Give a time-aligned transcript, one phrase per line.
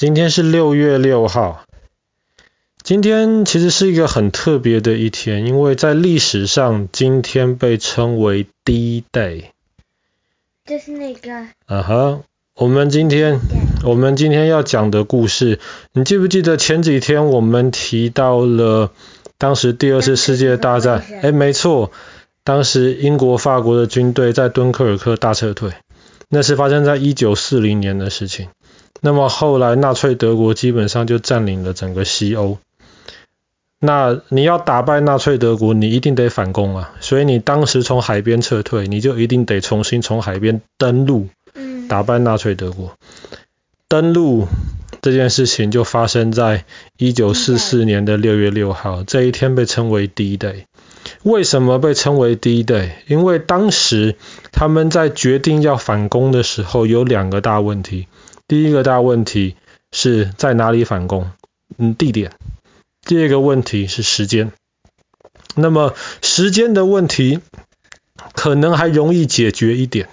[0.00, 1.66] 今天是六月六号。
[2.82, 9.50] 今天其实是一个很特别的一天，因为在历史上，今天被称为 D-Day。
[10.64, 11.30] 就是那个。
[11.66, 12.20] 啊哈，
[12.54, 13.40] 我们今天
[13.84, 15.60] 我们今天要讲的故事，
[15.92, 18.92] 你记不记得前几天我们提到了
[19.36, 21.04] 当时第二次世界大战？
[21.20, 21.92] 哎，没错，
[22.42, 25.72] 当时英国、法国的军队在敦刻尔克大撤退，
[26.30, 28.48] 那是发生在一九四零年的事情。
[29.00, 32.58] 那么后来，纳粹德国基本上就占领了整个西欧。
[33.82, 36.92] 那你要打败纳粹德国，你一定得反攻啊！
[37.00, 41.28] 所以你当时从海边撤退，你就一定得重新从海边登陆，
[41.88, 42.92] 打败纳粹德国。
[43.88, 44.46] 登陆
[45.00, 46.66] 这件事情就发生在
[46.98, 50.64] 一九四四年的六月六号，这一天被称为 D-Day。
[51.22, 52.90] 为什么被称为 D-Day？
[53.06, 54.16] 因为当时
[54.52, 58.08] 他们在决定要反攻的时候，有两个大问题。
[58.50, 59.54] 第一个大问题
[59.92, 61.30] 是在哪里反攻？
[61.78, 62.32] 嗯，地点。
[63.06, 64.50] 第二个问题是时间。
[65.54, 67.38] 那么时间的问题
[68.32, 70.08] 可能还容易解决一点。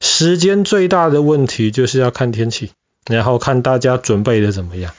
[0.00, 2.72] 时间最大的问题就是要看天气，
[3.08, 4.92] 然后看大家准备的怎么样。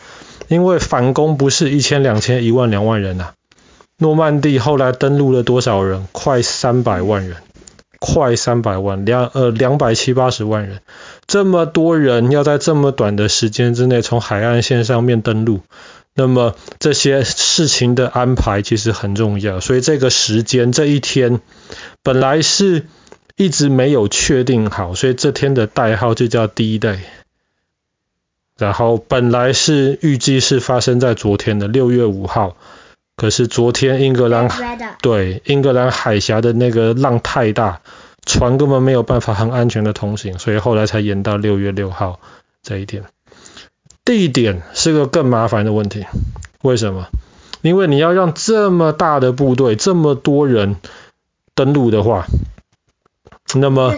[0.48, 3.34] 因为反攻不是一千、两千、一万、两万人呐、啊。
[3.98, 6.08] 诺曼底后来登陆了多少人？
[6.14, 7.36] 快三百万人。
[8.00, 10.82] 快三百万，两呃两百七八十万人，
[11.28, 15.60] 这么多人要在这么短的时间之内从海岸线上面登陆，
[16.16, 21.42] 那么这些事情的安排其实很重要，所以这个时间这一天
[22.02, 22.88] 本来是
[23.36, 27.00] 一直没有确定好，所以这天的代号就叫 D-Day。
[28.58, 32.56] 然后本来是预计是发生在昨天的六月五号。
[33.16, 34.48] 可是昨天英格兰
[35.02, 37.82] 对英格兰海峡的那个浪太大，
[38.28, 42.20] 船根本没有办法很安全的通行，所以后来才延到六月六号
[42.62, 43.06] 这一天。
[44.06, 46.06] 地点是个更麻烦的问题，
[46.62, 47.08] 为什么？
[47.62, 50.76] 因为你要让这么大的部队这么多人
[51.56, 52.28] 登陆的话，
[53.56, 53.96] 那么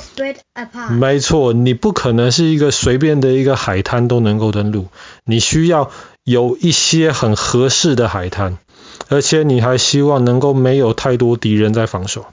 [0.91, 4.87] 没错，你不可能是一个随便的一个海滩都能够登陆，
[5.25, 5.91] 你需要
[6.23, 8.57] 有一些很合适的海滩。
[9.07, 12.25] 而且你还希望能够没有太多敌人在防守。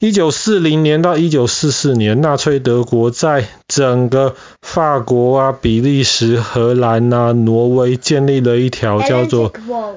[0.00, 9.52] 一九四零年到一九四四年，纳粹德国在整个法国啊、比利时、荷兰啊、挪威建立了一条叫做……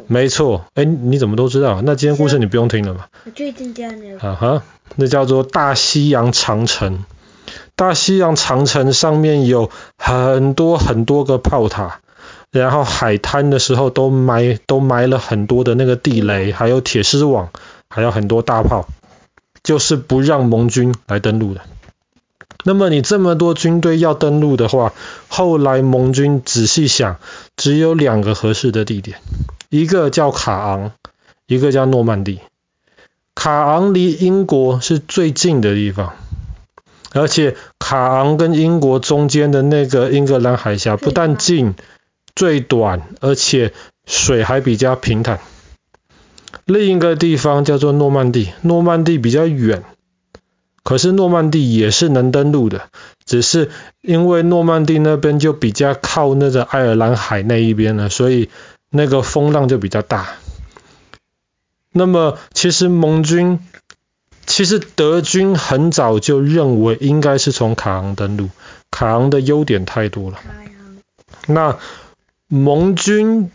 [0.07, 1.81] 没错，哎，你怎么都知道？
[1.85, 3.05] 那今天故事你不用听了嘛？
[3.25, 4.63] 我最近这样啊哈，
[4.97, 7.05] 那叫做大西洋长城。
[7.77, 12.01] 大西洋长城上面有很多很多个炮塔。
[12.51, 17.49] 然后海滩的时候都埋都埋了很多的那个地雷，还有铁丝网，
[17.89, 18.85] 还有很多大炮，
[19.63, 21.61] 就是不让盟军来登陆的。
[22.65, 24.93] 那么你这么多军队要登陆的话，
[25.27, 27.17] 后来盟军仔细想，
[27.57, 29.17] 只有两个合适的地点，
[29.69, 30.91] 一个叫卡昂，
[31.47, 32.39] 一个叫诺曼底。
[33.35, 36.13] 卡昂离英国是最近的地方，
[37.13, 41.73] 而且卡昂跟英国中间的那个英格兰海峡不但近。
[42.35, 43.73] 最短，而且
[44.07, 45.39] 水还比较平坦。
[46.65, 49.83] 另一个地方叫做诺曼底，诺曼底比较远，
[50.83, 52.89] 可是诺曼底也是能登陆的，
[53.25, 53.69] 只是
[54.01, 58.49] 因为诺曼底那边就比较靠那个爱尔兰海那一边了，所以
[58.89, 60.29] 那个风浪就比较大。
[61.91, 63.59] 那么其实盟军，
[64.45, 68.49] 其实德军很早就认为应该是从卡昂登陆，
[68.89, 70.39] 卡昂的优点太多了。
[71.45, 71.77] 那
[72.47, 73.51] 盟军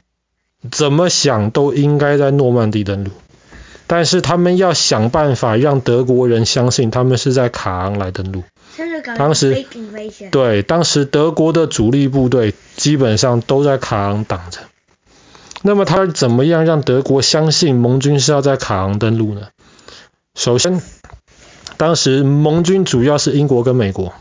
[0.71, 3.11] 怎么想都应该在诺曼底登陆，
[3.87, 8.43] 但是他们要想办法让德国人相信他们是在卡昂来登陆。
[9.17, 9.65] 当时
[10.31, 14.61] 对，当时德国的主力部队基本上都在卡昂挡着。
[15.63, 19.49] 那么他怎么样让德国相信盟军是要在卡昂登陆呢？
[20.35, 20.81] 首先，
[21.77, 24.13] 当时盟军主要是英国跟美国。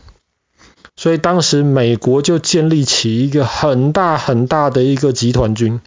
[0.96, 5.80] 所以当时美国就建立起一个很大很大的一个集团军，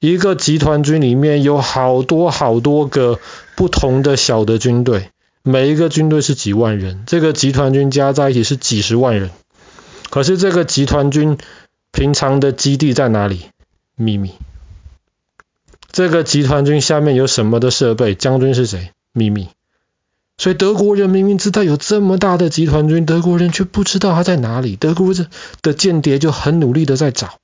[0.00, 3.18] 一个集团军里面有好多好多个
[3.56, 5.10] 不同的小的军队，
[5.42, 9.30] 每一个军队是几万人，这个集团军加在一起是几十万人。
[10.08, 11.36] 可是这个集团军
[11.90, 13.46] 平常的基地在哪里？
[13.96, 14.34] 秘密。
[15.90, 18.14] 这个集团军下面有什么的设备？
[18.14, 18.92] 将军是谁？
[19.12, 19.48] 秘密。
[20.36, 24.76] 所以德国人明明知道有这么大的集团军，德国人却不知道他在哪里。
[24.76, 25.12] 德国
[25.60, 27.38] 的间谍就很努力的在找。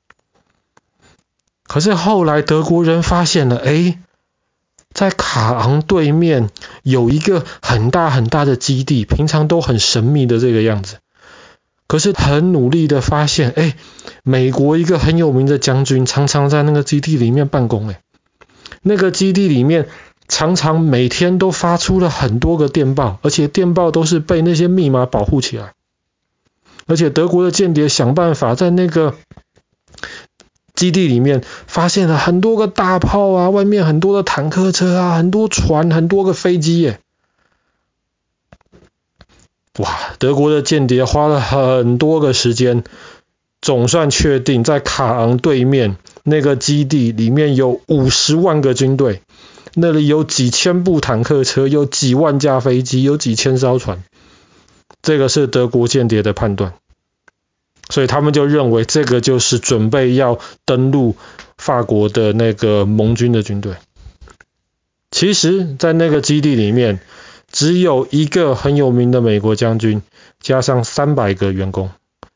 [1.66, 3.98] 可是后来德国人发现了，哎，
[4.92, 6.50] 在卡昂对面
[6.82, 10.98] 有一个很大很大的基地，平常都很神秘的这个样子。
[11.86, 13.76] 可是很努力的发现，哎，
[14.22, 17.98] 美国一个很有名的将军常常在那个基地里面办公，诶，
[18.82, 19.88] 那个基地里面
[20.26, 25.72] 常常每天都发出了很多个电报，而且电报都是被那些密码保护起来。
[26.86, 29.14] 而且德国的间谍想办法在那个
[30.74, 36.98] 基地里面发现了很多个大炮啊，外面很多的坦克车啊，很多船，很多个飞机耶。
[39.78, 39.88] 哇，
[40.18, 42.84] 德国的间谍花了很多个时间，
[43.60, 49.22] 总算确定在卡昂对面那个基地里面有五十万个军队，
[49.74, 54.04] 那里有几千部坦克车，有几万架飞机，有几千艘船。
[55.02, 56.74] 这个是德国间谍的判断，
[57.94, 61.14] 所以他们就认为这个就是准备要登陆
[61.56, 63.76] 法国的那个盟军的军队。
[65.12, 66.98] 其实，在那个基地里面，
[67.52, 70.02] 只有一个很有名的美国将军，
[70.40, 71.88] 加上三百个员工。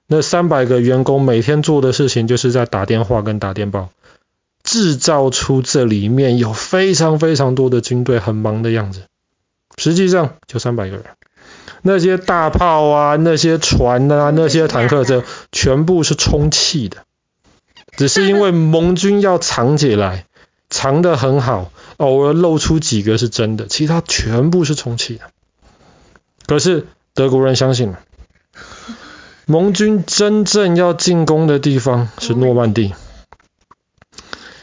[0.07, 3.89] 那三百个员工每天做的事情，就是在打电话跟打电报，
[4.63, 9.03] 制造出这里面有非常非常多的军队很忙的样子。
[9.77, 11.05] 实际上，就三百个人。
[11.83, 16.99] 那些大炮啊，那些船啊，那些坦克车，全部是充气的，
[17.97, 20.27] 只是因为盟军要藏起来，
[20.69, 25.25] 藏得很好，偶尔露出几个是真的，其他全部是充气的。
[26.47, 28.01] 可是德国人相信了，
[29.47, 32.95] 盟军真正要进攻的地方是诺曼底，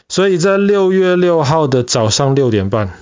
[0.09, 2.93] 所以在六月六号的早上六点半。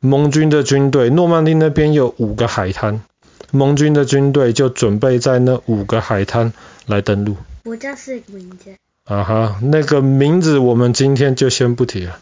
[0.00, 3.00] 盟军的军队，诺曼底那边有五个海滩，
[3.50, 6.52] 盟军的军队就准备在那五个海滩
[6.86, 7.36] 来登陆。
[7.64, 8.76] 我叫是名字。
[9.04, 12.18] 啊哈，那个名字我们今天就先不提了。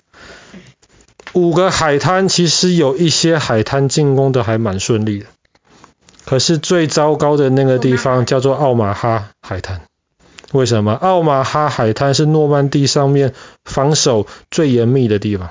[1.32, 5.26] 五个海滩其实有一些海滩进攻的还蛮顺利的，
[6.24, 9.80] 可是最糟糕的那个地方叫做奥马哈海滩。
[10.52, 10.92] 为什么？
[10.92, 13.34] 奥马哈海滩是诺曼底上面
[13.64, 15.50] 防守最严密的地方。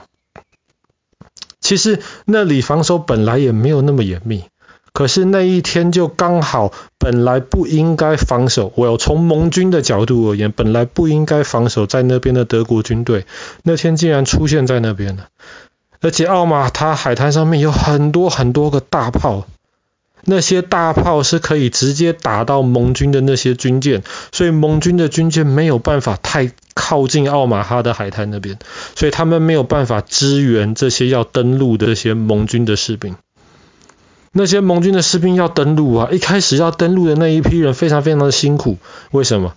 [1.73, 4.43] 其实那里防守本来也没有那么严密，
[4.93, 8.71] 可是那一天就刚好本来不应该防守。
[8.75, 13.25] 我要从盟军的角度而言，本来不应该防守在那边的德国军队，
[13.63, 15.29] 那天竟然出现在那边了。
[15.99, 19.47] 而且奥马他海滩上面有很多很多个大炮。
[20.25, 28.57] 那些大炮是可以直接打到盟军的那些军舰，所以盟军的军舰没有办法太靠近奥马哈的海滩那边，
[28.95, 33.15] 所以他们没有办法支援这些要登陆的这些盟军的士兵。
[34.31, 38.77] 那些盟军的士兵要登陆啊，一开始要登陆的那一批人非常非常的辛苦，
[39.11, 39.53] 为什么？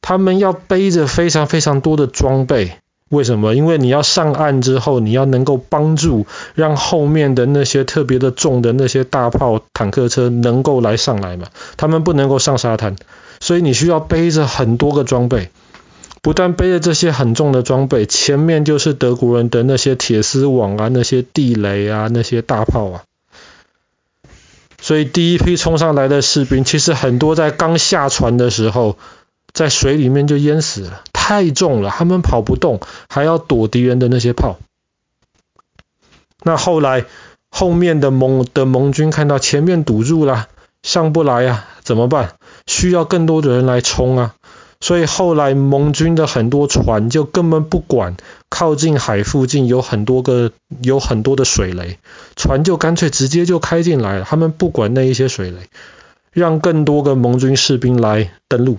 [0.00, 2.78] 他们要背着非常非常多的装备。
[3.10, 3.54] 为什么？
[3.54, 11.46] 因为你要上岸之后，你要能够帮助让后面的那些特别的重的那些大炮、坦克车能够来上来嘛。
[11.76, 12.96] 他们不能够上沙滩，
[13.40, 15.50] 所以你需要背着很多个装备。
[16.20, 23.02] 不但背着这些很重的装备，前面就是德国人的那些铁丝网啊、那些地雷啊、那些大炮啊。
[24.80, 28.98] 所以第一批冲上来的士兵，其实很多在刚下船的时候，
[29.52, 31.02] 在水里面就淹死了。
[31.28, 32.80] 太重了，他们跑不动，
[33.10, 34.56] 还要躲敌人的那些炮。
[36.42, 37.04] 那后来
[37.50, 40.48] 后面的盟的盟军看到前面堵住了，
[40.82, 42.36] 上不来啊，怎么办？
[42.66, 44.36] 需要更多的人来冲啊。
[44.80, 48.16] 所以后来盟军的很多船就根本不管
[48.48, 51.98] 靠近海附近有很多个有很多的水雷，
[52.36, 54.24] 船就干脆直接就开进来了。
[54.24, 55.68] 他们不管那一些水雷，
[56.32, 58.78] 让更多个盟军士兵来登陆。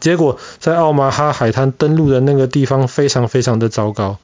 [0.00, 4.18] 结果在奥马哈海滩登陆的那个地方非常非常的糟糕，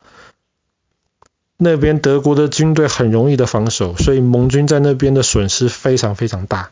[1.57, 6.71] 那边德国的军队很容易的防守，所以盟军在那边的损失非常非常大。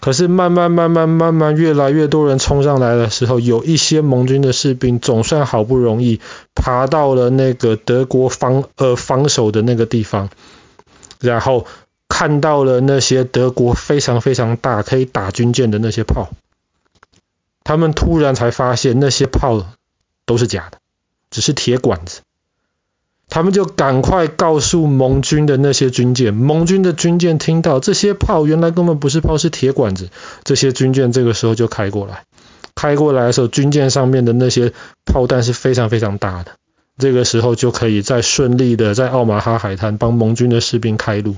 [0.00, 6.20] 可是慢慢慢慢慢慢越来越多人冲上来的时候，有一些盟军的士兵总算好不容易
[6.54, 10.28] 爬到了那个德国防呃防守的那个地方，
[11.20, 11.66] 然后
[12.06, 16.28] 看到了那些德国非常非常大可以打军舰的那些炮。
[17.64, 19.66] 他们突然才发现那些炮
[20.26, 20.78] 都是假的，
[21.30, 22.20] 只是铁管子。
[23.30, 30.10] 他们就赶快告诉盟军的那些军舰，盟军的军舰听到这些炮原来根本不是炮，是铁管子。
[30.44, 32.24] 这些军舰这个时候就开过来，
[32.74, 34.74] 开过来的时候，军舰上面的那些
[35.06, 36.52] 炮弹是非常非常大的。
[36.98, 41.34] 这个时候就可以再顺利的在奥马哈海滩帮盟军的士兵开路。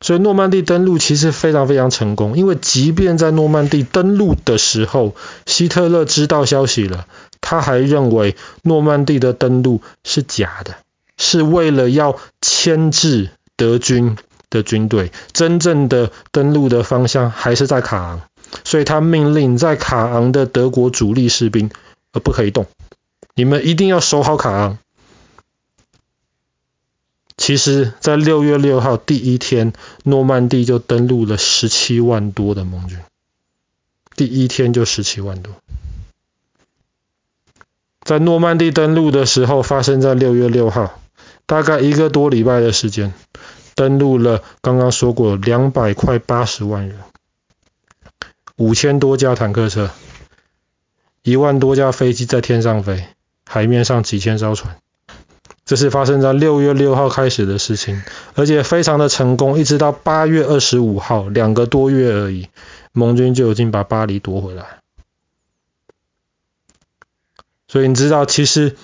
[0.00, 5.14] 所以诺曼底登陆其实非常非常成功，因为即便在诺曼底登陆的时候，
[5.44, 7.06] 希特勒知道消息了，
[7.42, 10.76] 他还认为诺曼底的登陆是假的，
[11.18, 14.16] 是为了要牵制德军
[14.48, 18.20] 的军队，真正的登陆的方向还是在卡昂。
[18.64, 21.70] 所以他命令在卡昂的德国主力士兵，
[22.12, 22.66] 呃，不可以动，
[23.34, 24.78] 你们一定要守好卡昂。
[27.50, 29.72] 其实，在六月六号第一天，
[30.04, 32.96] 诺曼底就登陆了十七万多的盟军，
[34.14, 35.52] 第一天就十七万多。
[38.02, 41.00] 在诺曼底登陆的时候，发生在六月六号，
[41.44, 43.12] 大概一个多礼拜的时间，
[43.74, 47.00] 登陆了刚刚说过两百快八十万人。
[48.54, 49.90] 五千多架坦克车，
[51.24, 53.08] 一万多架飞机在天上飞，
[53.44, 54.79] 海面上几千艘船。
[55.70, 58.02] 这是发生在六月六号开始的事情，
[58.34, 62.48] 而且非常的成功，一直到八月二十五号，两个多月而已，
[62.90, 64.64] 盟军就已经把巴黎夺回来。
[67.68, 68.74] 所以你知道，其实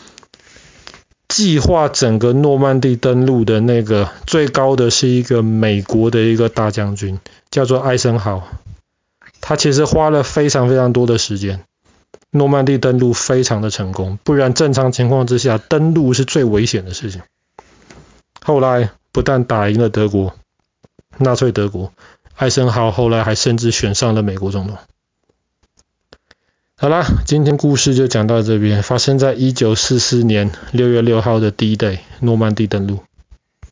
[1.26, 7.18] 计划整个诺曼底登陆的那个最高的是一个美国的一个大将军，
[7.50, 8.46] 叫做艾森豪。
[9.40, 11.64] 他其实花了非常非常多的时间，
[12.30, 17.22] 诺曼底登陆非常的成功，不然正常情况之下，登陆是最危险的事情。
[18.42, 20.34] 后来不但打赢了德国，
[21.18, 21.92] 纳粹德国，
[22.34, 24.76] 艾森豪后来还甚至选上了美国总统。
[26.76, 33.05] 好啦，今天故事就讲到这边，发生在一九四四年六月六号的 D-Day，诺曼底登陆。